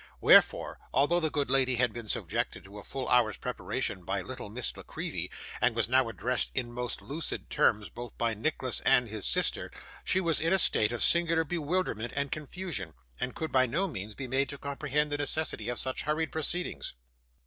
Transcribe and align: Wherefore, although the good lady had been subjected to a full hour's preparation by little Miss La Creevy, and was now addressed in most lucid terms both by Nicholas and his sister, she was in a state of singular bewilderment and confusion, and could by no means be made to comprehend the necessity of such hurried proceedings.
Wherefore, 0.19 0.79
although 0.91 1.19
the 1.19 1.29
good 1.29 1.51
lady 1.51 1.75
had 1.75 1.93
been 1.93 2.07
subjected 2.07 2.63
to 2.63 2.79
a 2.79 2.83
full 2.83 3.07
hour's 3.07 3.37
preparation 3.37 4.03
by 4.03 4.23
little 4.23 4.49
Miss 4.49 4.75
La 4.75 4.81
Creevy, 4.81 5.29
and 5.61 5.75
was 5.75 5.87
now 5.87 6.09
addressed 6.09 6.49
in 6.55 6.71
most 6.71 7.03
lucid 7.03 7.51
terms 7.51 7.87
both 7.89 8.17
by 8.17 8.33
Nicholas 8.33 8.79
and 8.83 9.07
his 9.09 9.27
sister, 9.27 9.69
she 10.03 10.19
was 10.19 10.41
in 10.41 10.53
a 10.53 10.57
state 10.57 10.91
of 10.91 11.03
singular 11.03 11.43
bewilderment 11.43 12.13
and 12.15 12.31
confusion, 12.31 12.95
and 13.19 13.35
could 13.35 13.51
by 13.51 13.67
no 13.67 13.87
means 13.87 14.15
be 14.15 14.27
made 14.27 14.49
to 14.49 14.57
comprehend 14.57 15.11
the 15.11 15.19
necessity 15.19 15.69
of 15.69 15.77
such 15.77 16.01
hurried 16.01 16.31
proceedings. 16.31 16.93